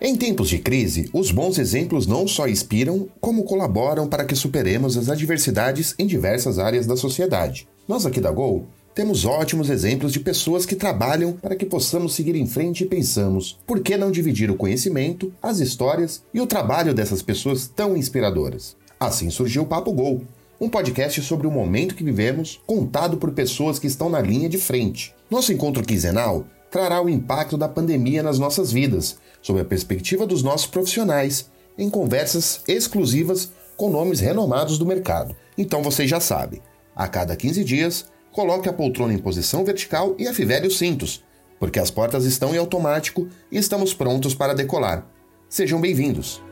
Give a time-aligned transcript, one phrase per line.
[0.00, 4.96] Em tempos de crise, os bons exemplos não só inspiram, como colaboram para que superemos
[4.96, 7.66] as adversidades em diversas áreas da sociedade.
[7.88, 8.64] Nós aqui da Gol
[8.94, 13.58] temos ótimos exemplos de pessoas que trabalham para que possamos seguir em frente e pensamos,
[13.66, 18.76] por que não dividir o conhecimento, as histórias e o trabalho dessas pessoas tão inspiradoras?
[19.00, 20.22] Assim surgiu o Papo Gol,
[20.60, 24.58] um podcast sobre o momento que vivemos, contado por pessoas que estão na linha de
[24.58, 25.12] frente.
[25.28, 30.42] Nosso encontro quinzenal trará o impacto da pandemia nas nossas vidas, sob a perspectiva dos
[30.42, 35.34] nossos profissionais, em conversas exclusivas com nomes renomados do mercado.
[35.56, 36.60] Então você já sabe,
[36.94, 41.22] a cada 15 dias, coloque a poltrona em posição vertical e afivele os cintos,
[41.58, 45.06] porque as portas estão em automático e estamos prontos para decolar.
[45.48, 46.47] Sejam bem-vindos!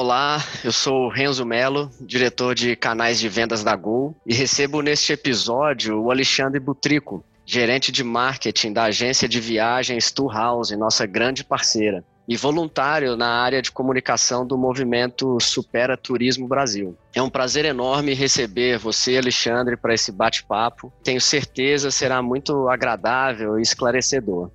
[0.00, 5.12] Olá, eu sou Renzo Melo, diretor de canais de vendas da Gol, e recebo neste
[5.12, 11.42] episódio o Alexandre Butrico, gerente de marketing da agência de viagens Tour House, nossa grande
[11.42, 16.96] parceira, e voluntário na área de comunicação do movimento Supera Turismo Brasil.
[17.12, 20.92] É um prazer enorme receber você, Alexandre, para esse bate-papo.
[21.02, 24.48] Tenho certeza será muito agradável e esclarecedor.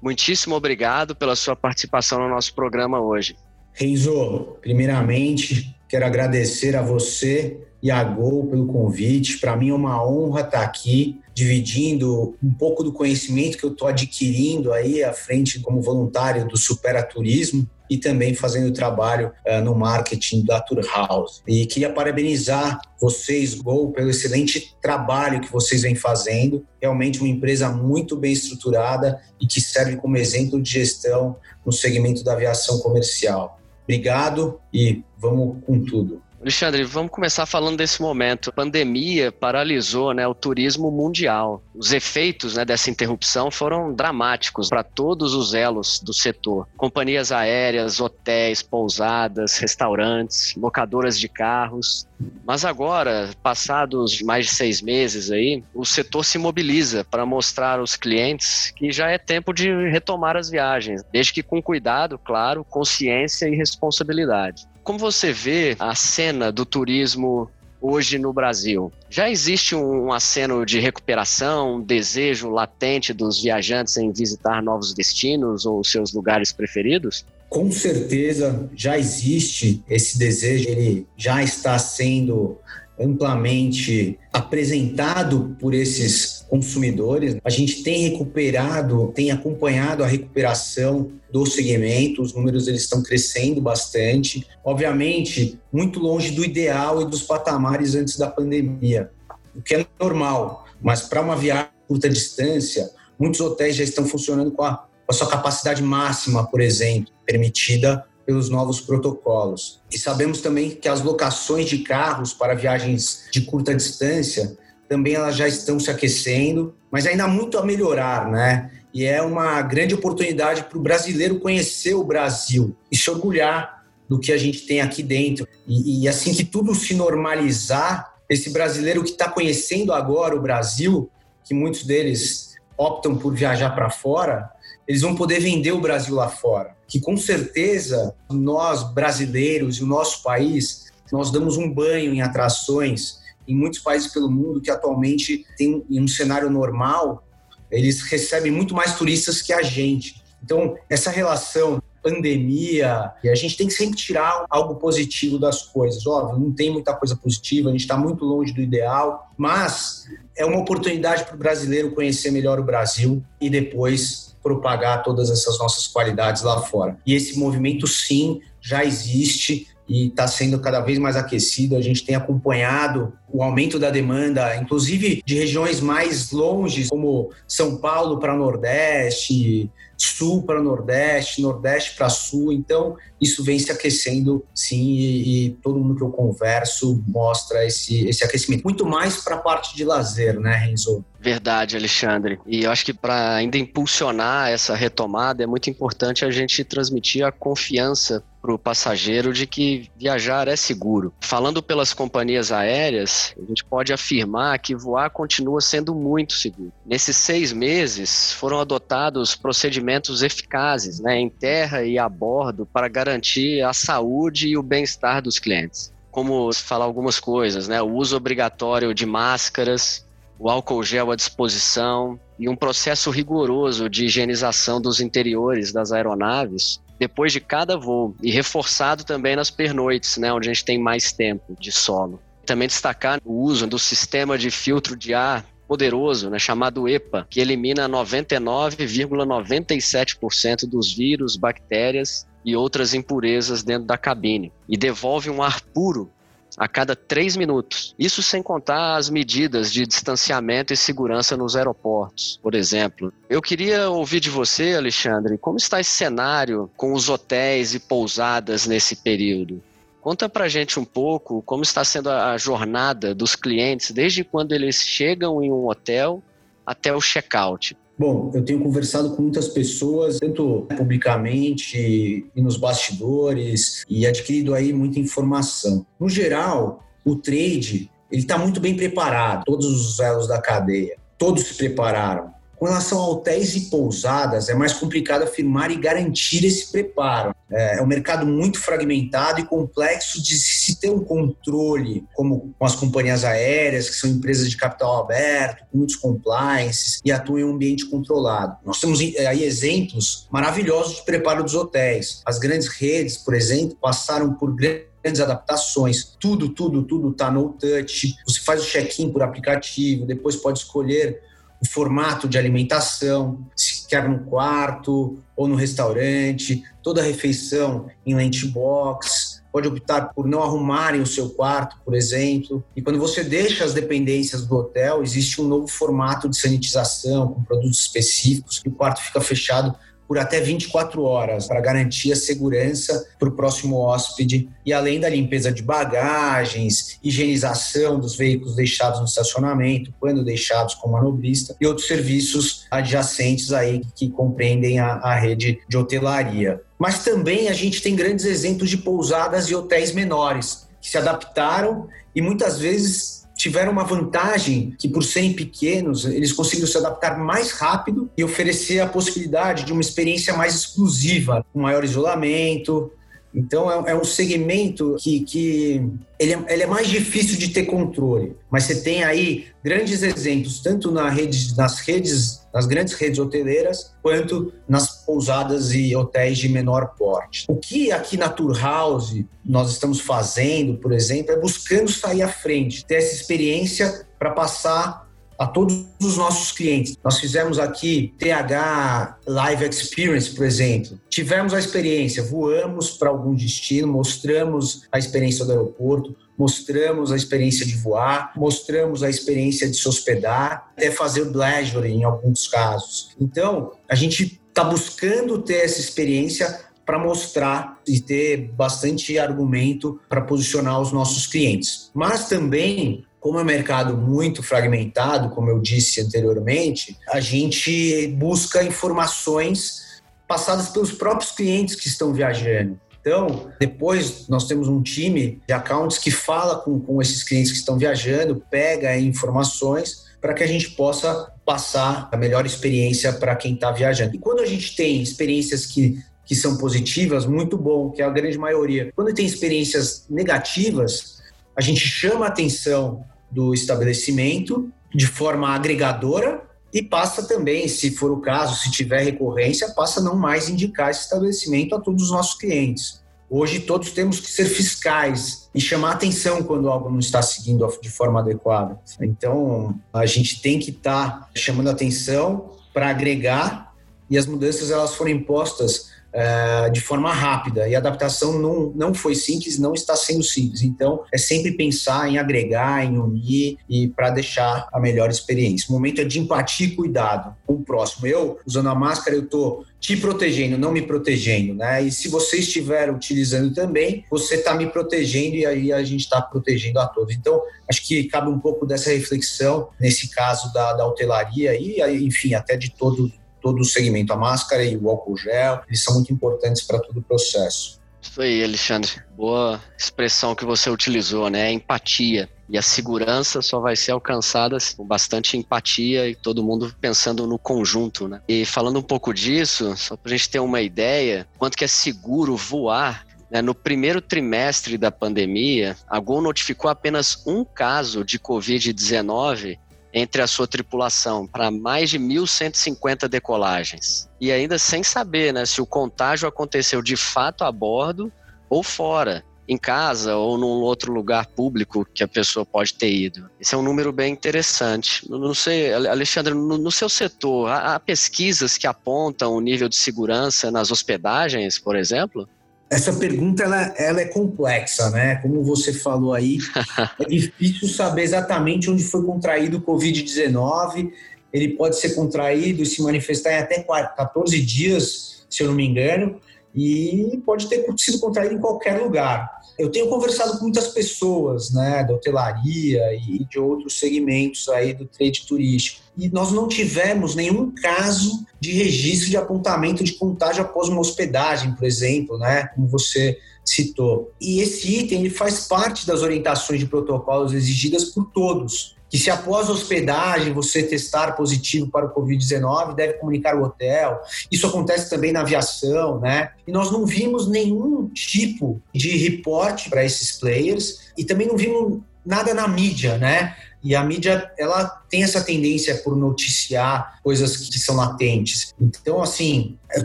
[0.00, 3.36] Muitíssimo obrigado pela sua participação no nosso programa hoje.
[3.78, 9.36] Renzo, primeiramente, quero agradecer a você e a Gol pelo convite.
[9.38, 13.86] Para mim é uma honra estar aqui dividindo um pouco do conhecimento que eu estou
[13.86, 19.74] adquirindo aí à frente como voluntário do Supera Turismo e também fazendo trabalho uh, no
[19.74, 21.42] marketing da Tour House.
[21.46, 26.66] E queria parabenizar vocês, Gol, pelo excelente trabalho que vocês vêm fazendo.
[26.80, 32.24] Realmente uma empresa muito bem estruturada e que serve como exemplo de gestão no segmento
[32.24, 33.60] da aviação comercial.
[33.86, 36.20] Obrigado e vamos com tudo.
[36.40, 38.50] Alexandre, vamos começar falando desse momento.
[38.50, 41.62] A pandemia paralisou né, o turismo mundial.
[41.74, 46.68] Os efeitos né, dessa interrupção foram dramáticos para todos os elos do setor.
[46.76, 52.06] Companhias aéreas, hotéis, pousadas, restaurantes, locadoras de carros.
[52.46, 57.96] Mas agora, passados mais de seis meses aí, o setor se mobiliza para mostrar aos
[57.96, 63.48] clientes que já é tempo de retomar as viagens, desde que com cuidado, claro, consciência
[63.48, 64.66] e responsabilidade.
[64.86, 67.50] Como você vê a cena do turismo
[67.82, 68.92] hoje no Brasil?
[69.10, 75.66] Já existe um aceno de recuperação, um desejo latente dos viajantes em visitar novos destinos
[75.66, 77.26] ou seus lugares preferidos?
[77.48, 82.56] Com certeza já existe esse desejo, ele já está sendo
[82.96, 87.36] amplamente apresentado por esses consumidores.
[87.44, 93.60] A gente tem recuperado, tem acompanhado a recuperação do segmento, os números eles estão crescendo
[93.60, 94.46] bastante.
[94.64, 99.10] Obviamente, muito longe do ideal e dos patamares antes da pandemia,
[99.54, 104.50] o que é normal, mas para uma viagem curta distância, muitos hotéis já estão funcionando
[104.50, 109.80] com a, com a sua capacidade máxima, por exemplo, permitida pelos novos protocolos.
[109.90, 115.36] E sabemos também que as locações de carros para viagens de curta distância também elas
[115.36, 118.70] já estão se aquecendo, mas ainda há muito a melhorar, né?
[118.92, 124.18] E é uma grande oportunidade para o brasileiro conhecer o Brasil e se orgulhar do
[124.18, 125.46] que a gente tem aqui dentro.
[125.66, 131.10] E, e assim que tudo se normalizar, esse brasileiro que está conhecendo agora o Brasil,
[131.44, 134.50] que muitos deles optam por viajar para fora,
[134.86, 136.76] eles vão poder vender o Brasil lá fora.
[136.86, 143.18] Que com certeza nós brasileiros e o nosso país, nós damos um banho em atrações
[143.46, 147.26] em muitos países pelo mundo que atualmente tem um cenário normal,
[147.70, 150.22] eles recebem muito mais turistas que a gente.
[150.42, 156.06] Então, essa relação pandemia, e a gente tem que sempre tirar algo positivo das coisas.
[156.06, 160.04] Óbvio, não tem muita coisa positiva, a gente está muito longe do ideal, mas
[160.36, 165.58] é uma oportunidade para o brasileiro conhecer melhor o Brasil e depois propagar todas essas
[165.58, 166.96] nossas qualidades lá fora.
[167.04, 171.76] E esse movimento, sim, já existe e está sendo cada vez mais aquecido.
[171.76, 177.76] A gente tem acompanhado o aumento da demanda, inclusive de regiões mais longe, como São
[177.76, 182.52] Paulo para Nordeste, Sul para Nordeste, Nordeste para Sul.
[182.52, 188.06] Então, isso vem se aquecendo, sim, e, e, todo mundo que eu converso mostra esse,
[188.08, 188.64] esse aquecimento.
[188.64, 191.04] Muito mais para a parte de lazer, né, Renzo?
[191.18, 192.38] Verdade, Alexandre.
[192.46, 197.24] E eu acho que para ainda impulsionar essa retomada é muito importante a gente transmitir
[197.24, 201.12] a confiança para o passageiro de que viajar é seguro.
[201.20, 206.72] Falando pelas companhias aéreas, a gente pode afirmar que voar continua sendo muito seguro.
[206.84, 213.62] Nesses seis meses foram adotados procedimentos eficazes né, em terra e a bordo para garantir
[213.62, 215.92] a saúde e o bem-estar dos clientes.
[216.12, 217.82] Como falar algumas coisas, né?
[217.82, 220.06] O uso obrigatório de máscaras,
[220.38, 226.80] o álcool gel à disposição e um processo rigoroso de higienização dos interiores das aeronaves
[226.98, 231.12] depois de cada voo e reforçado também nas pernoites, né, onde a gente tem mais
[231.12, 232.18] tempo de solo.
[232.44, 237.40] Também destacar o uso do sistema de filtro de ar poderoso, né, chamado EPA, que
[237.40, 245.60] elimina 99,97% dos vírus, bactérias e outras impurezas dentro da cabine e devolve um ar
[245.60, 246.12] puro
[246.56, 247.94] a cada três minutos.
[247.98, 253.12] Isso sem contar as medidas de distanciamento e segurança nos aeroportos, por exemplo.
[253.28, 258.66] Eu queria ouvir de você, Alexandre, como está esse cenário com os hotéis e pousadas
[258.66, 259.62] nesse período?
[260.00, 264.76] Conta pra gente um pouco como está sendo a jornada dos clientes desde quando eles
[264.76, 266.22] chegam em um hotel
[266.64, 267.76] até o check-out.
[267.98, 274.72] Bom, eu tenho conversado com muitas pessoas, tanto publicamente e nos bastidores, e adquirido aí
[274.72, 275.86] muita informação.
[275.98, 281.44] No geral, o trade ele está muito bem preparado, todos os elos da cadeia, todos
[281.44, 282.35] se prepararam.
[282.58, 287.34] Com relação a hotéis e pousadas, é mais complicado afirmar e garantir esse preparo.
[287.50, 292.64] É, é um mercado muito fragmentado e complexo de se ter um controle, como com
[292.64, 297.44] as companhias aéreas, que são empresas de capital aberto, com muitos compliances e atuam em
[297.44, 298.56] um ambiente controlado.
[298.64, 302.22] Nós temos é, aí exemplos maravilhosos de preparo dos hotéis.
[302.24, 306.16] As grandes redes, por exemplo, passaram por grandes adaptações.
[306.18, 308.16] Tudo, tudo, tudo está no touch.
[308.26, 311.20] Você faz o check-in por aplicativo, depois pode escolher
[311.62, 318.14] o formato de alimentação, se quer no quarto ou no restaurante, toda a refeição em
[318.14, 322.62] lente box, pode optar por não arrumarem o seu quarto, por exemplo.
[322.76, 327.42] E quando você deixa as dependências do hotel, existe um novo formato de sanitização com
[327.42, 329.74] produtos específicos e o quarto fica fechado
[330.06, 335.08] por até 24 horas para garantir a segurança para o próximo hóspede e além da
[335.08, 341.86] limpeza de bagagens, higienização dos veículos deixados no estacionamento, quando deixados com manobrista e outros
[341.86, 346.60] serviços adjacentes aí que compreendem a, a rede de hotelaria.
[346.78, 351.88] Mas também a gente tem grandes exemplos de pousadas e hotéis menores que se adaptaram
[352.14, 357.52] e muitas vezes tiveram uma vantagem que, por serem pequenos, eles conseguiram se adaptar mais
[357.52, 362.90] rápido e oferecer a possibilidade de uma experiência mais exclusiva, com maior isolamento,
[363.36, 365.86] então é, é, um segmento que, que
[366.18, 368.34] ele, é, ele, é, mais difícil de ter controle.
[368.50, 373.94] Mas você tem aí grandes exemplos, tanto na rede, nas redes, nas grandes redes hoteleiras,
[374.02, 377.46] quanto nas pousadas e hotéis de menor porte.
[377.48, 382.28] O que aqui na Tour House nós estamos fazendo, por exemplo, é buscando sair à
[382.28, 385.06] frente, ter essa experiência para passar
[385.38, 386.96] a todos os nossos clientes.
[387.04, 390.98] Nós fizemos aqui TH Live Experience, por exemplo.
[391.08, 397.64] Tivemos a experiência, voamos para algum destino, mostramos a experiência do aeroporto, mostramos a experiência
[397.64, 403.10] de voar, mostramos a experiência de se hospedar, até fazer leisure em alguns casos.
[403.20, 410.22] Então, a gente está buscando ter essa experiência para mostrar e ter bastante argumento para
[410.22, 411.90] posicionar os nossos clientes.
[411.92, 418.62] Mas também como é um mercado muito fragmentado, como eu disse anteriormente, a gente busca
[418.62, 422.80] informações passadas pelos próprios clientes que estão viajando.
[423.00, 427.58] Então, depois nós temos um time de accounts que fala com, com esses clientes que
[427.58, 433.54] estão viajando, pega informações para que a gente possa passar a melhor experiência para quem
[433.54, 434.16] está viajando.
[434.16, 438.10] E quando a gente tem experiências que, que são positivas, muito bom, que é a
[438.10, 438.92] grande maioria.
[438.94, 441.22] Quando tem experiências negativas,
[441.56, 446.42] a gente chama a atenção do estabelecimento de forma agregadora
[446.72, 450.90] e passa também, se for o caso, se tiver recorrência, passa a não mais indicar
[450.90, 453.00] esse estabelecimento a todos os nossos clientes.
[453.28, 457.90] Hoje todos temos que ser fiscais e chamar atenção quando algo não está seguindo de
[457.90, 458.78] forma adequada.
[459.00, 463.74] Então, a gente tem que estar tá chamando atenção para agregar
[464.08, 467.68] e as mudanças elas foram impostas uh, de forma rápida.
[467.68, 470.62] E a adaptação não, não foi simples, não está sendo simples.
[470.62, 475.66] Então, é sempre pensar em agregar, em unir e para deixar a melhor experiência.
[475.68, 478.06] O momento é de empatia e cuidado com o próximo.
[478.06, 481.82] Eu, usando a máscara, eu estou te protegendo, não me protegendo, né?
[481.82, 486.20] E se você estiver utilizando também, você está me protegendo e aí a gente está
[486.20, 487.14] protegendo a todos.
[487.14, 492.34] Então, acho que cabe um pouco dessa reflexão nesse caso da, da hotelaria e, enfim,
[492.34, 493.12] até de todo
[493.46, 494.12] todo o segmento.
[494.12, 497.78] A máscara e o álcool gel, eles são muito importantes para todo o processo.
[498.02, 498.90] Isso aí, Alexandre.
[499.16, 501.52] Boa expressão que você utilizou, né?
[501.52, 502.28] Empatia.
[502.48, 507.38] E a segurança só vai ser alcançada com bastante empatia e todo mundo pensando no
[507.38, 508.20] conjunto, né?
[508.28, 511.68] E falando um pouco disso, só para a gente ter uma ideia, quanto que é
[511.68, 513.42] seguro voar né?
[513.42, 519.58] no primeiro trimestre da pandemia, a Gol notificou apenas um caso de Covid-19
[519.98, 524.06] entre a sua tripulação para mais de 1.150 decolagens.
[524.20, 528.12] E ainda sem saber né, se o contágio aconteceu de fato a bordo
[528.50, 533.30] ou fora em casa ou num outro lugar público que a pessoa pode ter ido.
[533.40, 535.08] Esse é um número bem interessante.
[535.08, 539.76] Não sei, Alexandre, no, no seu setor, há, há pesquisas que apontam o nível de
[539.76, 542.28] segurança nas hospedagens, por exemplo?
[542.68, 545.16] Essa pergunta ela, ela, é complexa, né?
[545.16, 546.38] Como você falou aí,
[547.00, 550.90] é difícil saber exatamente onde foi contraído o Covid-19.
[551.32, 555.64] Ele pode ser contraído e se manifestar em até 14 dias, se eu não me
[555.64, 556.20] engano
[556.56, 559.30] e pode ter sido contraído em qualquer lugar.
[559.58, 564.84] Eu tenho conversado com muitas pessoas, né, da hotelaria e de outros segmentos aí do
[564.84, 570.68] trade turístico, e nós não tivemos nenhum caso de registro de apontamento de contágio após
[570.68, 574.12] uma hospedagem, por exemplo, né, como você citou.
[574.20, 579.10] E esse item ele faz parte das orientações de protocolos exigidas por todos que se
[579.10, 584.00] após hospedagem você testar positivo para o Covid-19, deve comunicar o hotel.
[584.30, 586.30] Isso acontece também na aviação, né?
[586.46, 591.80] E nós não vimos nenhum tipo de reporte para esses players e também não vimos
[592.04, 593.36] nada na mídia, né?
[593.66, 598.54] E a mídia, ela tem essa tendência por noticiar coisas que são latentes.
[598.60, 599.84] Então, assim, eu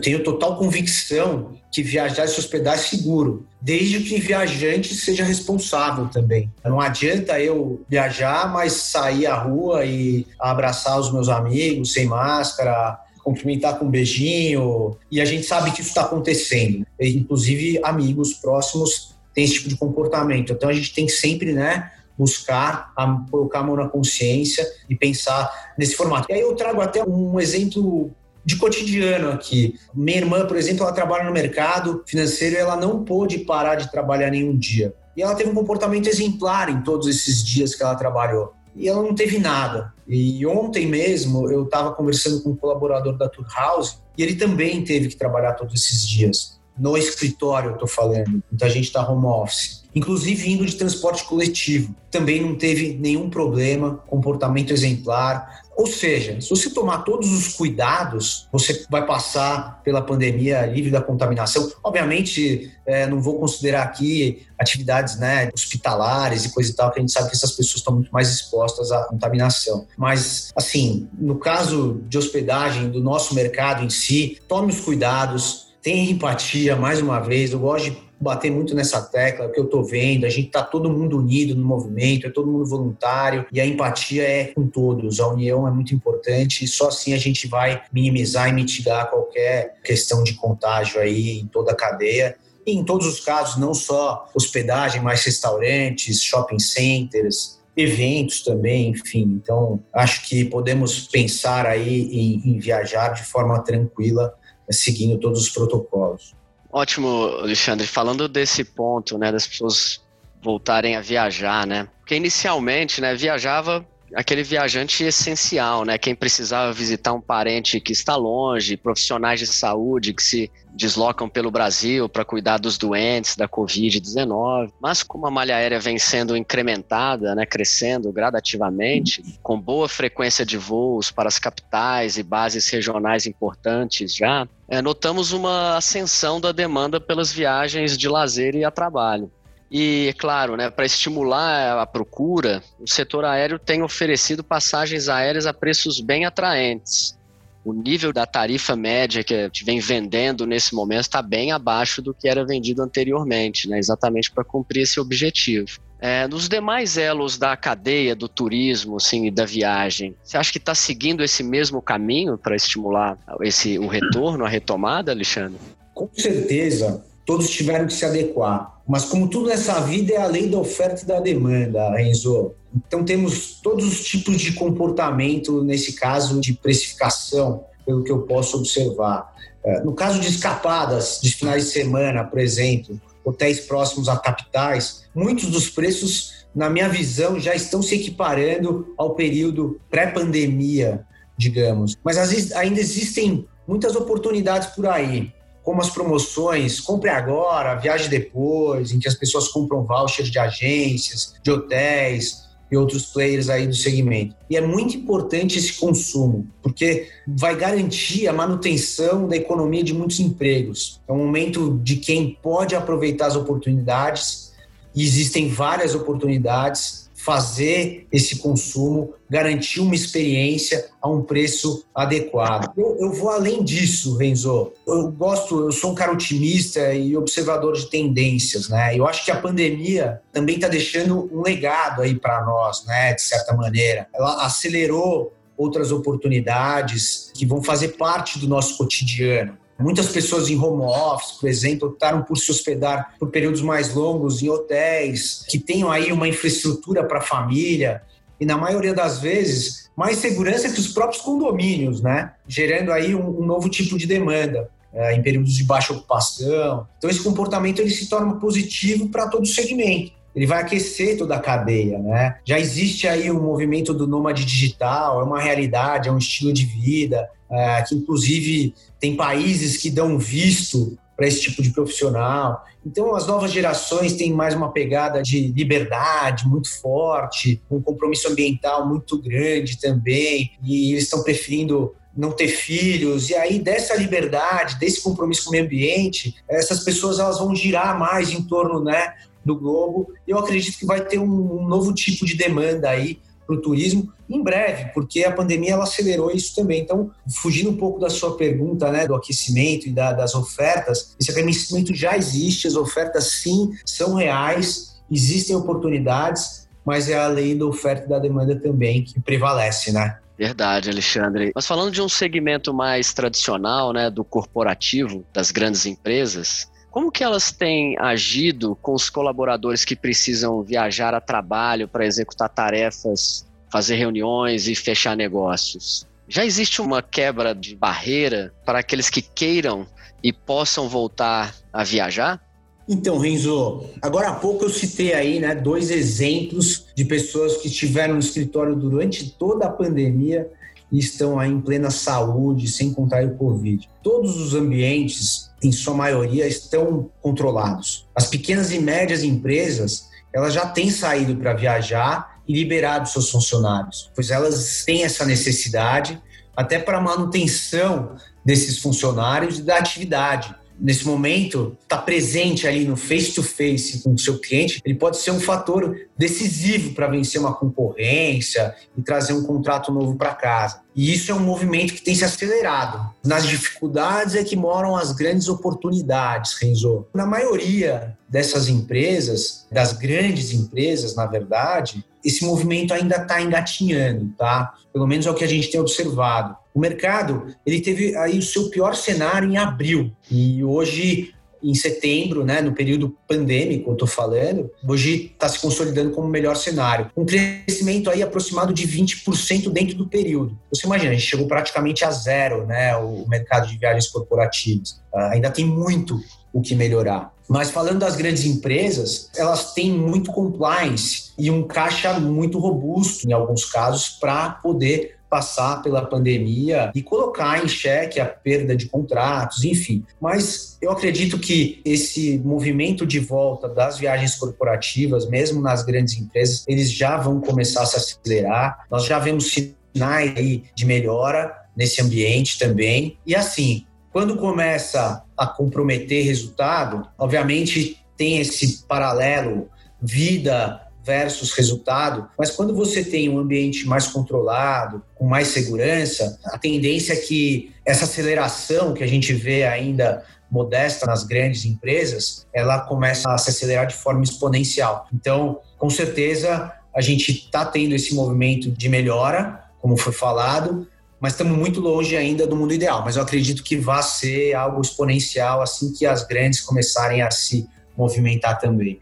[0.00, 5.24] tenho total convicção que viajar e se hospedar é seguro, desde que o viajante seja
[5.24, 6.48] responsável também.
[6.64, 13.00] Não adianta eu viajar, mas sair à rua e abraçar os meus amigos sem máscara,
[13.24, 16.86] cumprimentar com um beijinho, e a gente sabe que isso está acontecendo.
[17.00, 20.52] Inclusive, amigos próximos têm esse tipo de comportamento.
[20.52, 21.90] Então, a gente tem sempre, né,
[22.22, 26.30] buscar a, colocar a mão na consciência e pensar nesse formato.
[26.30, 28.12] E aí eu trago até um exemplo
[28.44, 29.74] de cotidiano aqui.
[29.92, 33.90] Minha irmã, por exemplo, ela trabalha no mercado financeiro e ela não pôde parar de
[33.90, 34.94] trabalhar nenhum dia.
[35.16, 38.52] E ela teve um comportamento exemplar em todos esses dias que ela trabalhou.
[38.76, 39.92] E ela não teve nada.
[40.06, 44.84] E ontem mesmo eu estava conversando com um colaborador da Tour House e ele também
[44.84, 46.60] teve que trabalhar todos esses dias.
[46.78, 48.42] No escritório, eu estou falando.
[48.52, 51.94] Então a gente está home office inclusive indo de transporte coletivo.
[52.10, 55.62] Também não teve nenhum problema, comportamento exemplar.
[55.74, 61.00] Ou seja, se você tomar todos os cuidados, você vai passar pela pandemia livre da
[61.00, 61.70] contaminação.
[61.82, 67.00] Obviamente, é, não vou considerar aqui atividades né, hospitalares e coisa e tal, que a
[67.00, 69.86] gente sabe que essas pessoas estão muito mais expostas à contaminação.
[69.96, 76.10] Mas, assim, no caso de hospedagem do nosso mercado em si, tome os cuidados, tenha
[76.10, 77.52] empatia, mais uma vez.
[77.52, 80.88] Eu gosto de bater muito nessa tecla, que eu tô vendo, a gente tá todo
[80.88, 85.26] mundo unido no movimento, é todo mundo voluntário e a empatia é com todos, a
[85.26, 90.22] união é muito importante e só assim a gente vai minimizar e mitigar qualquer questão
[90.22, 92.36] de contágio aí em toda a cadeia.
[92.64, 99.40] E em todos os casos, não só hospedagem, mas restaurantes, shopping centers, eventos também, enfim.
[99.42, 104.32] Então, acho que podemos pensar aí em, em viajar de forma tranquila,
[104.70, 106.34] seguindo todos os protocolos.
[106.70, 107.86] Ótimo, Alexandre.
[107.86, 110.02] Falando desse ponto, né, das pessoas
[110.42, 111.88] voltarem a viajar, né?
[111.98, 115.98] Porque inicialmente, né, viajava aquele viajante essencial, né?
[115.98, 121.50] Quem precisava visitar um parente que está longe, profissionais de saúde que se deslocam pelo
[121.50, 124.72] Brasil para cuidar dos doentes da Covid-19.
[124.80, 130.56] Mas como a malha aérea vem sendo incrementada, né, crescendo gradativamente, com boa frequência de
[130.56, 136.98] voos para as capitais e bases regionais importantes já, é, notamos uma ascensão da demanda
[137.00, 139.30] pelas viagens de lazer e a trabalho.
[139.74, 145.54] E, claro, né, para estimular a procura, o setor aéreo tem oferecido passagens aéreas a
[145.54, 147.18] preços bem atraentes.
[147.64, 152.28] O nível da tarifa média que vem vendendo nesse momento está bem abaixo do que
[152.28, 155.80] era vendido anteriormente, né, exatamente para cumprir esse objetivo.
[155.98, 160.58] É, nos demais elos da cadeia do turismo assim, e da viagem, você acha que
[160.58, 165.58] está seguindo esse mesmo caminho para estimular esse, o retorno, a retomada, Alexandre?
[165.94, 168.80] Com certeza todos tiveram que se adequar.
[168.86, 172.52] Mas como tudo nessa vida é a lei da oferta e da demanda, Renzo.
[172.74, 178.58] Então temos todos os tipos de comportamento nesse caso de precificação, pelo que eu posso
[178.58, 179.32] observar.
[179.64, 185.04] É, no caso de escapadas de finais de semana, por exemplo, hotéis próximos a capitais,
[185.14, 191.04] muitos dos preços, na minha visão, já estão se equiparando ao período pré-pandemia,
[191.36, 191.96] digamos.
[192.02, 198.08] Mas às vezes ainda existem muitas oportunidades por aí como as promoções Compre Agora, Viaje
[198.08, 203.66] Depois, em que as pessoas compram vouchers de agências, de hotéis e outros players aí
[203.66, 204.34] do segmento.
[204.48, 210.18] E é muito importante esse consumo, porque vai garantir a manutenção da economia de muitos
[210.20, 211.00] empregos.
[211.06, 214.52] É um momento de quem pode aproveitar as oportunidades,
[214.94, 222.72] e existem várias oportunidades fazer esse consumo, garantir uma experiência a um preço adequado.
[222.76, 224.72] Eu, eu, vou além disso, Renzo.
[224.84, 228.98] Eu gosto, eu sou um cara otimista e observador de tendências, né?
[228.98, 233.14] Eu acho que a pandemia também está deixando um legado aí para nós, né?
[233.14, 239.56] De certa maneira, ela acelerou outras oportunidades que vão fazer parte do nosso cotidiano.
[239.82, 244.42] Muitas pessoas em home office, por exemplo, optaram por se hospedar por períodos mais longos
[244.42, 248.02] em hotéis que tenham aí uma infraestrutura para a família
[248.40, 252.32] e, na maioria das vezes, mais segurança que os próprios condomínios, né?
[252.46, 254.70] Gerando aí um, um novo tipo de demanda.
[254.94, 256.86] É, em períodos de baixa ocupação.
[256.98, 261.34] Então, esse comportamento ele se torna positivo para todo o segmento ele vai aquecer toda
[261.36, 262.36] a cadeia, né?
[262.44, 266.64] Já existe aí um movimento do nômade digital, é uma realidade, é um estilo de
[266.64, 272.64] vida, é, que inclusive tem países que dão visto para esse tipo de profissional.
[272.84, 278.88] Então, as novas gerações têm mais uma pegada de liberdade muito forte, um compromisso ambiental
[278.88, 285.00] muito grande também, e eles estão preferindo não ter filhos e aí dessa liberdade desse
[285.00, 289.56] compromisso com o meio ambiente essas pessoas elas vão girar mais em torno né do
[289.56, 290.12] globo.
[290.26, 294.12] Eu acredito que vai ter um, um novo tipo de demanda aí para o turismo
[294.28, 296.80] em breve, porque a pandemia ela acelerou isso também.
[296.80, 301.30] Então, fugindo um pouco da sua pergunta, né, do aquecimento e da, das ofertas, esse
[301.30, 307.66] aquecimento já existe, as ofertas sim são reais, existem oportunidades, mas é a lei da
[307.66, 310.18] oferta e da demanda também que prevalece, né?
[310.38, 311.52] Verdade, Alexandre.
[311.54, 317.24] Mas falando de um segmento mais tradicional, né, do corporativo, das grandes empresas, como que
[317.24, 323.96] elas têm agido com os colaboradores que precisam viajar a trabalho para executar tarefas, fazer
[323.96, 326.06] reuniões e fechar negócios?
[326.28, 329.86] Já existe uma quebra de barreira para aqueles que queiram
[330.22, 332.38] e possam voltar a viajar?
[332.86, 338.14] Então, Renzo, agora há pouco eu citei aí né, dois exemplos de pessoas que estiveram
[338.14, 340.50] no escritório durante toda a pandemia
[340.90, 343.88] e estão aí em plena saúde, sem contrair o Covid.
[344.02, 348.08] Todos os ambientes em sua maioria, estão controlados.
[348.14, 354.10] As pequenas e médias empresas, elas já têm saído para viajar e liberado seus funcionários,
[354.14, 356.20] pois elas têm essa necessidade
[356.56, 363.98] até para manutenção desses funcionários e da atividade nesse momento, está presente ali no face-to-face
[363.98, 368.74] -face com o seu cliente, ele pode ser um fator decisivo para vencer uma concorrência
[368.96, 370.80] e trazer um contrato novo para casa.
[370.94, 373.10] E isso é um movimento que tem se acelerado.
[373.24, 377.06] Nas dificuldades é que moram as grandes oportunidades, Renzo.
[377.14, 384.74] Na maioria dessas empresas, das grandes empresas, na verdade, esse movimento ainda está engatinhando, tá?
[384.92, 386.56] Pelo menos é o que a gente tem observado.
[386.74, 392.44] O mercado ele teve aí o seu pior cenário em abril e hoje em setembro,
[392.44, 397.10] né, no período pandêmico, eu estou falando, hoje está se consolidando como o melhor cenário.
[397.16, 400.58] Um crescimento aí aproximado de 20% dentro do período.
[400.70, 405.00] Você imagina, a gente chegou praticamente a zero, né, o mercado de viagens corporativas.
[405.12, 406.18] Uh, ainda tem muito
[406.52, 407.32] o que melhorar.
[407.48, 413.32] Mas falando das grandes empresas, elas têm muito compliance e um caixa muito robusto, em
[413.32, 419.64] alguns casos, para poder passar pela pandemia e colocar em xeque a perda de contratos,
[419.64, 420.04] enfim.
[420.20, 426.64] Mas eu acredito que esse movimento de volta das viagens corporativas, mesmo nas grandes empresas,
[426.68, 428.84] eles já vão começar a se acelerar.
[428.90, 433.16] Nós já vemos sinais de melhora nesse ambiente também.
[433.26, 439.68] E assim, quando começa a comprometer resultado, obviamente tem esse paralelo
[440.00, 446.58] vida versus resultado, mas quando você tem um ambiente mais controlado, com mais segurança, a
[446.58, 452.80] tendência é que essa aceleração que a gente vê ainda modesta nas grandes empresas, ela
[452.80, 455.08] começa a se acelerar de forma exponencial.
[455.12, 460.86] Então, com certeza, a gente está tendo esse movimento de melhora, como foi falado,
[461.22, 463.04] mas estamos muito longe ainda do mundo ideal.
[463.04, 467.64] Mas eu acredito que vai ser algo exponencial assim que as grandes começarem a se
[467.96, 469.00] movimentar também.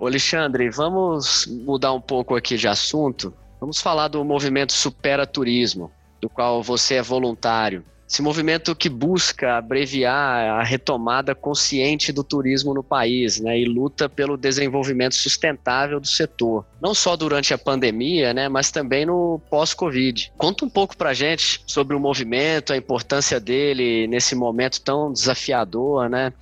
[0.00, 3.34] Alexandre, vamos mudar um pouco aqui de assunto.
[3.58, 7.84] Vamos falar do movimento Supera Turismo, do qual você é voluntário.
[8.08, 14.08] Esse movimento que busca abreviar a retomada consciente do turismo no país, né, e luta
[14.08, 20.32] pelo desenvolvimento sustentável do setor, não só durante a pandemia, né, mas também no pós-Covid.
[20.38, 26.08] Conta um pouco para gente sobre o movimento, a importância dele nesse momento tão desafiador,
[26.08, 26.32] né,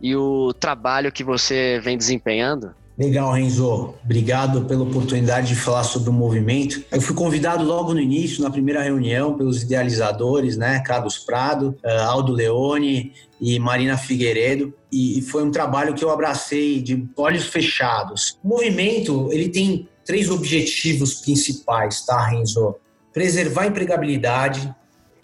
[0.00, 2.72] e o trabalho que você vem desempenhando.
[2.98, 3.94] Legal, Renzo.
[4.04, 6.82] Obrigado pela oportunidade de falar sobre o movimento.
[6.90, 10.80] Eu fui convidado logo no início, na primeira reunião, pelos idealizadores, né?
[10.80, 14.74] Carlos Prado, eh, Aldo Leone e Marina Figueiredo.
[14.90, 18.36] E foi um trabalho que eu abracei de olhos fechados.
[18.42, 22.74] O movimento, ele tem três objetivos principais, tá, Renzo?
[23.12, 24.74] Preservar a empregabilidade,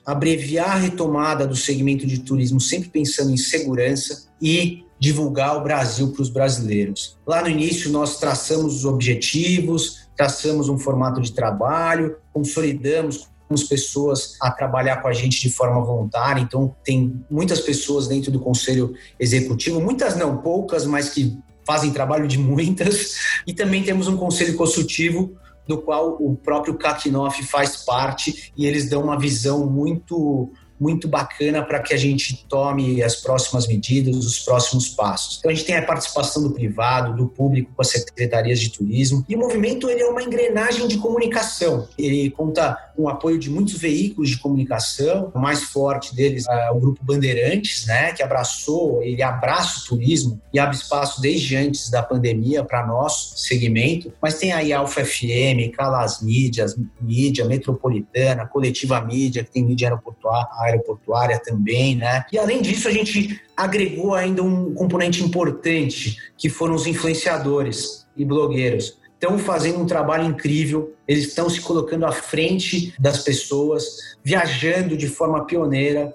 [0.07, 6.13] abreviar a retomada do segmento de turismo, sempre pensando em segurança e divulgar o Brasil
[6.13, 7.19] para os brasileiros.
[7.27, 14.37] Lá no início, nós traçamos os objetivos, traçamos um formato de trabalho, consolidamos as pessoas
[14.41, 16.41] a trabalhar com a gente de forma voluntária.
[16.41, 22.27] Então, tem muitas pessoas dentro do conselho executivo, muitas não, poucas, mas que fazem trabalho
[22.27, 23.17] de muitas.
[23.47, 25.37] E também temos um conselho consultivo
[25.69, 30.51] do qual o próprio Kakinoff faz parte e eles dão uma visão muito
[30.85, 35.39] muito bacana para que a gente tome as próximas medidas, os próximos passos.
[35.39, 39.25] Então a gente tem a participação do privado, do público com as secretarias de turismo
[39.27, 41.89] e o movimento ele é uma engrenagem de comunicação.
[41.97, 45.33] Ele conta com o apoio de muitos veículos de comunicação.
[45.35, 50.39] O mais forte deles é o grupo Bandeirantes, né, que abraçou, ele abraça o turismo
[50.53, 54.13] e abre espaço desde antes da pandemia para nosso segmento.
[54.21, 59.89] Mas tem aí a Alfa FM, Calas Mídias, Mídia Metropolitana, Coletiva Mídia, que tem mídia
[59.89, 62.25] aeroportuária aeroportuária também, né?
[62.33, 68.25] E além disso, a gente agregou ainda um componente importante, que foram os influenciadores e
[68.25, 68.99] blogueiros.
[69.15, 73.85] Estão fazendo um trabalho incrível, eles estão se colocando à frente das pessoas,
[74.23, 76.15] viajando de forma pioneira,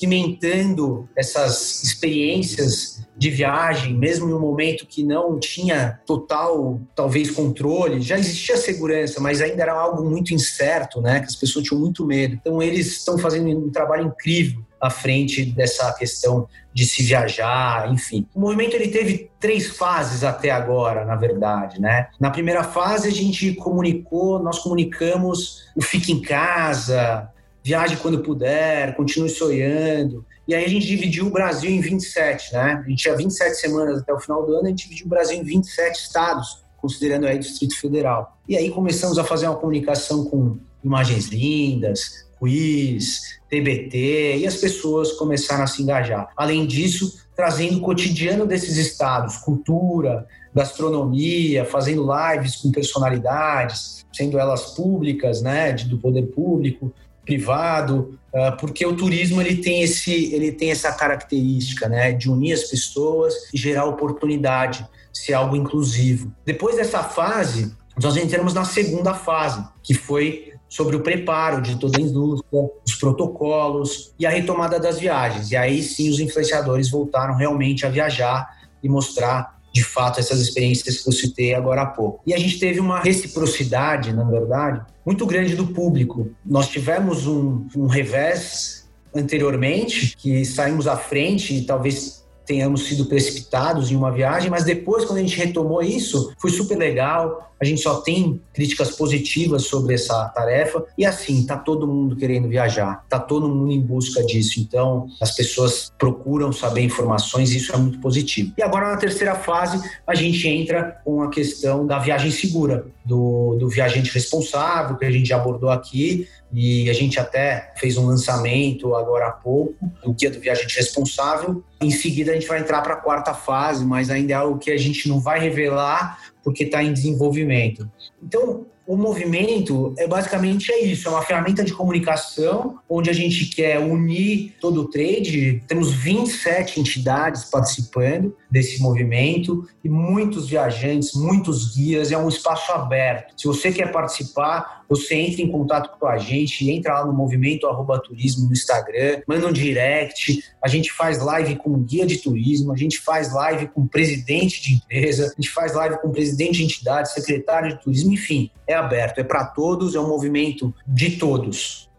[0.00, 8.00] experimentando essas experiências de viagem, mesmo no momento que não tinha total, talvez, controle.
[8.00, 11.20] Já existia segurança, mas ainda era algo muito incerto, né?
[11.20, 12.34] Que as pessoas tinham muito medo.
[12.34, 18.26] Então, eles estão fazendo um trabalho incrível à frente dessa questão de se viajar, enfim.
[18.34, 22.08] O movimento ele teve três fases até agora, na verdade, né?
[22.18, 27.28] Na primeira fase a gente comunicou, nós comunicamos o fique em casa,
[27.62, 30.24] viaje quando puder, continue sonhando.
[30.46, 32.82] E aí a gente dividiu o Brasil em 27, né?
[32.84, 35.36] A gente tinha 27 semanas até o final do ano, a gente dividiu o Brasil
[35.36, 38.38] em 27 estados, considerando aí o Distrito Federal.
[38.48, 45.12] E aí começamos a fazer uma comunicação com imagens lindas, quiz, TBT, e as pessoas
[45.12, 46.30] começaram a se engajar.
[46.36, 54.74] Além disso, trazendo o cotidiano desses estados, cultura, gastronomia, fazendo lives com personalidades, sendo elas
[54.74, 56.92] públicas, né, do poder público,
[57.30, 62.54] privado, ah, porque o turismo ele tem esse ele tem essa característica, né, de unir
[62.54, 66.32] as pessoas e gerar oportunidade, ser algo inclusivo.
[66.44, 71.98] Depois dessa fase, nós entramos na segunda fase, que foi sobre o preparo de toda
[71.98, 75.50] a indústria, os protocolos e a retomada das viagens.
[75.50, 78.48] E aí sim os influenciadores voltaram realmente a viajar
[78.82, 82.22] e mostrar de fato essas experiências que eu citei agora há pouco.
[82.26, 86.30] E a gente teve uma reciprocidade, na verdade, muito grande do público.
[86.44, 93.92] Nós tivemos um, um revés anteriormente, que saímos à frente e talvez tenhamos sido precipitados
[93.92, 97.48] em uma viagem, mas depois, quando a gente retomou isso, foi super legal.
[97.60, 100.84] A gente só tem críticas positivas sobre essa tarefa.
[100.98, 104.58] E assim, tá todo mundo querendo viajar, tá todo mundo em busca disso.
[104.58, 108.52] Então, as pessoas procuram saber informações e isso é muito positivo.
[108.58, 113.56] E agora, na terceira fase, a gente entra com a questão da viagem segura, do,
[113.60, 118.06] do viajante responsável, que a gente já abordou aqui, e a gente até fez um
[118.06, 121.62] lançamento agora há pouco do Guia do Viajante Responsável.
[121.80, 124.70] Em seguida, a gente vai entrar para a quarta fase, mas ainda é algo que
[124.70, 127.88] a gente não vai revelar porque está em desenvolvimento.
[128.22, 133.46] Então, o movimento é basicamente é isso, é uma ferramenta de comunicação onde a gente
[133.46, 135.62] quer unir todo o trade.
[135.68, 142.10] Temos 27 entidades participando desse movimento e muitos viajantes, muitos guias.
[142.10, 143.34] É um espaço aberto.
[143.36, 147.66] Se você quer participar, você entra em contato com a gente, entra lá no movimento
[147.66, 150.42] arroba turismo no Instagram, manda um direct.
[150.62, 154.74] A gente faz live com guia de turismo, a gente faz live com presidente de
[154.74, 159.18] empresa, a gente faz live com presidente de entidade, secretário de turismo, enfim, é aberto,
[159.18, 161.89] é para todos, é um movimento de todos.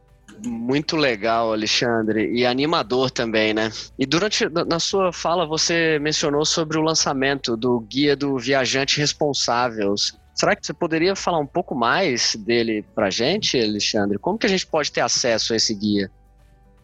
[0.44, 3.72] Muito legal, Alexandre, e animador também, né?
[3.98, 9.94] E durante na sua fala você mencionou sobre o lançamento do guia do viajante responsável.
[10.34, 14.18] Será que você poderia falar um pouco mais dele para gente, Alexandre?
[14.18, 16.10] Como que a gente pode ter acesso a esse guia?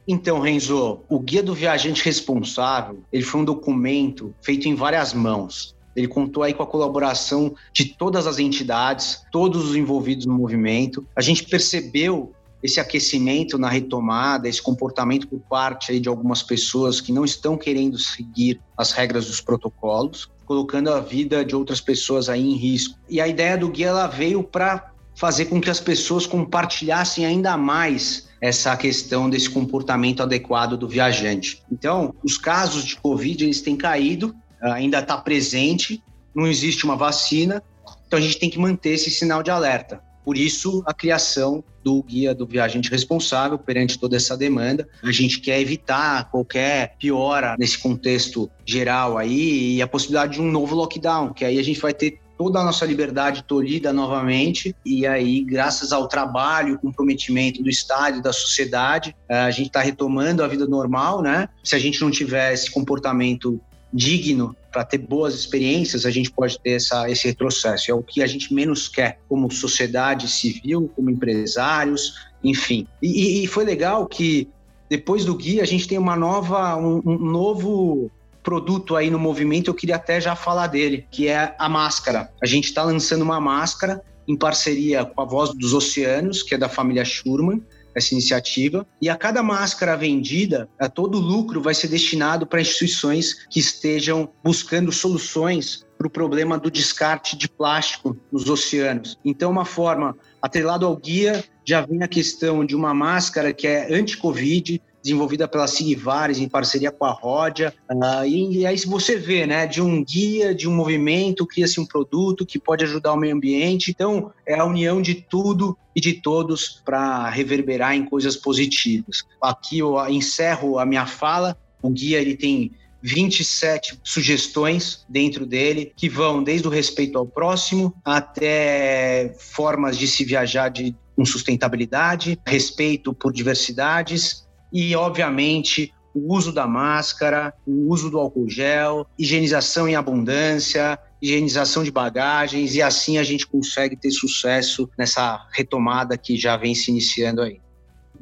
[0.07, 5.75] Então, Renzo, o Guia do Viajante Responsável, ele foi um documento feito em várias mãos.
[5.97, 11.05] Ele contou aí com a colaboração de todas as entidades, todos os envolvidos no movimento.
[11.15, 16.99] A gente percebeu esse aquecimento na retomada, esse comportamento por parte aí de algumas pessoas
[16.99, 22.29] que não estão querendo seguir as regras dos protocolos, colocando a vida de outras pessoas
[22.29, 22.97] aí em risco.
[23.09, 27.57] E a ideia do guia ela veio para fazer com que as pessoas compartilhassem ainda
[27.57, 31.63] mais essa questão desse comportamento adequado do viajante.
[31.71, 36.03] Então, os casos de Covid eles têm caído, ainda está presente,
[36.35, 37.63] não existe uma vacina,
[38.07, 40.01] Então a gente tem que manter esse sinal de alerta.
[40.27, 44.85] Por isso, a criação do guia do viajante responsável perante toda essa demanda.
[45.01, 50.51] A gente quer evitar qualquer piora nesse contexto geral aí e a possibilidade de um
[50.51, 55.07] novo lockdown, que aí a gente vai ter toda a nossa liberdade tolhida novamente e
[55.07, 60.47] aí graças ao trabalho, comprometimento do Estado da sociedade, eh, a gente está retomando a
[60.49, 61.47] vida normal, né?
[61.63, 63.61] Se a gente não tiver esse comportamento
[63.93, 67.89] digno para ter boas experiências, a gente pode ter essa, esse retrocesso.
[67.89, 72.13] É o que a gente menos quer como sociedade civil, como empresários,
[72.43, 72.85] enfim.
[73.01, 74.47] E, e foi legal que
[74.87, 78.11] depois do guia a gente tem uma nova, um, um novo
[78.43, 82.31] produto aí no movimento, eu queria até já falar dele, que é a máscara.
[82.39, 86.57] A gente está lançando uma máscara em parceria com a Voz dos Oceanos, que é
[86.57, 87.63] da família Schurman,
[87.97, 88.87] essa iniciativa.
[89.01, 93.59] E a cada máscara vendida, a todo o lucro vai ser destinado para instituições que
[93.59, 99.17] estejam buscando soluções para o problema do descarte de plástico nos oceanos.
[99.25, 103.93] Então, uma forma atrelado ao guia já vem a questão de uma máscara que é
[103.93, 107.73] anti-Covid, desenvolvida pela Sigvares em parceria com a Ródia.
[107.89, 111.85] Uh, e, e, aí você vê, né, de um guia, de um movimento, cria-se um
[111.85, 113.91] produto que pode ajudar o meio ambiente.
[113.91, 119.23] Então, é a união de tudo e de todos para reverberar em coisas positivas.
[119.41, 121.57] Aqui eu encerro a minha fala.
[121.81, 127.95] O guia ele tem 27 sugestões dentro dele que vão desde o respeito ao próximo
[128.03, 136.51] até formas de se viajar de com sustentabilidade, respeito por diversidades, e, obviamente, o uso
[136.51, 143.17] da máscara, o uso do álcool gel, higienização em abundância, higienização de bagagens e assim
[143.17, 147.59] a gente consegue ter sucesso nessa retomada que já vem se iniciando aí.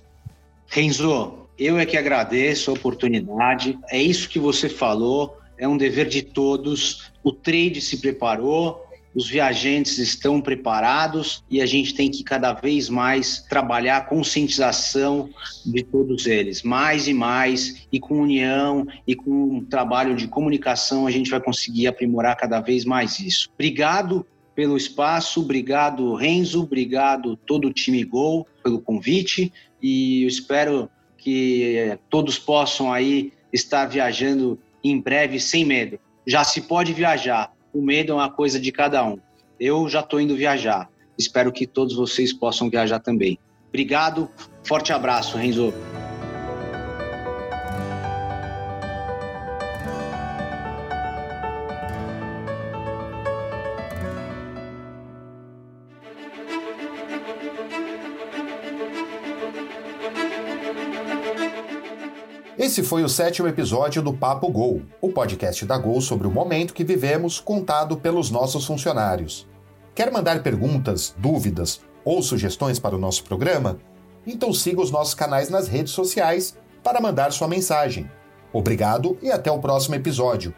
[0.68, 3.76] Renzo, eu é que agradeço a oportunidade.
[3.90, 7.10] É isso que você falou, é um dever de todos.
[7.24, 12.88] O trade se preparou, os viajantes estão preparados e a gente tem que cada vez
[12.88, 15.30] mais trabalhar a conscientização
[15.66, 21.06] de todos eles, mais e mais, e com união e com um trabalho de comunicação
[21.06, 23.50] a gente vai conseguir aprimorar cada vez mais isso.
[23.54, 30.88] Obrigado pelo espaço, obrigado Renzo, obrigado todo o time Gol pelo convite e eu espero
[31.16, 35.98] que todos possam aí estar viajando em breve sem medo.
[36.26, 39.18] Já se pode viajar, o medo é uma coisa de cada um.
[39.58, 40.88] Eu já estou indo viajar.
[41.18, 43.38] Espero que todos vocês possam viajar também.
[43.68, 44.28] Obrigado,
[44.64, 45.72] forte abraço, Renzo.
[62.70, 66.72] Esse foi o sétimo episódio do Papo Gol, o podcast da Gol sobre o momento
[66.72, 69.44] que vivemos, contado pelos nossos funcionários.
[69.92, 73.80] Quer mandar perguntas, dúvidas ou sugestões para o nosso programa?
[74.24, 78.08] Então siga os nossos canais nas redes sociais para mandar sua mensagem.
[78.52, 80.54] Obrigado e até o próximo episódio.